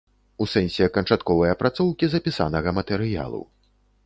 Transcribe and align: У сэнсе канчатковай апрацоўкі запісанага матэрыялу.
У 0.43 0.45
сэнсе 0.53 0.87
канчатковай 0.95 1.53
апрацоўкі 1.57 2.05
запісанага 2.15 2.69
матэрыялу. 2.79 3.45